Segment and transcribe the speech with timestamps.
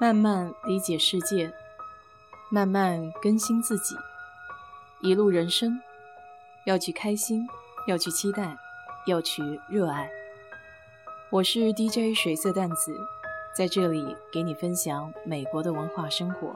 [0.00, 1.52] 慢慢理解世界，
[2.48, 3.94] 慢慢更新自己。
[5.02, 5.78] 一路人生，
[6.64, 7.46] 要去开心，
[7.86, 8.56] 要去期待，
[9.06, 10.10] 要去热爱。
[11.28, 12.96] 我是 DJ 水色淡子，
[13.54, 16.54] 在这里给你分享美国的文化生活。